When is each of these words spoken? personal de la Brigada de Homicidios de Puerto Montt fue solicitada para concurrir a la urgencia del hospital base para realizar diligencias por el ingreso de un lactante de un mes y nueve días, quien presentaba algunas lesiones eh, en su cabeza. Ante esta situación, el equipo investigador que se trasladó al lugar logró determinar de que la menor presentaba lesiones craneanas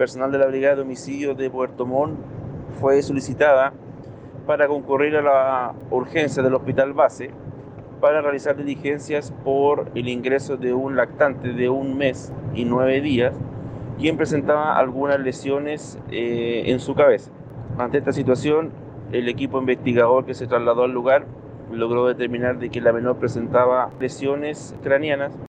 personal 0.00 0.32
de 0.32 0.38
la 0.38 0.46
Brigada 0.46 0.76
de 0.76 0.80
Homicidios 0.80 1.36
de 1.36 1.50
Puerto 1.50 1.84
Montt 1.84 2.18
fue 2.80 3.02
solicitada 3.02 3.74
para 4.46 4.66
concurrir 4.66 5.14
a 5.14 5.20
la 5.20 5.74
urgencia 5.90 6.42
del 6.42 6.54
hospital 6.54 6.94
base 6.94 7.30
para 8.00 8.22
realizar 8.22 8.56
diligencias 8.56 9.30
por 9.44 9.90
el 9.94 10.08
ingreso 10.08 10.56
de 10.56 10.72
un 10.72 10.96
lactante 10.96 11.52
de 11.52 11.68
un 11.68 11.98
mes 11.98 12.32
y 12.54 12.64
nueve 12.64 13.02
días, 13.02 13.34
quien 13.98 14.16
presentaba 14.16 14.78
algunas 14.78 15.20
lesiones 15.20 15.98
eh, 16.10 16.62
en 16.68 16.80
su 16.80 16.94
cabeza. 16.94 17.30
Ante 17.76 17.98
esta 17.98 18.14
situación, 18.14 18.70
el 19.12 19.28
equipo 19.28 19.58
investigador 19.58 20.24
que 20.24 20.32
se 20.32 20.46
trasladó 20.46 20.84
al 20.84 20.92
lugar 20.92 21.26
logró 21.70 22.06
determinar 22.06 22.58
de 22.58 22.70
que 22.70 22.80
la 22.80 22.94
menor 22.94 23.18
presentaba 23.18 23.90
lesiones 24.00 24.74
craneanas 24.82 25.38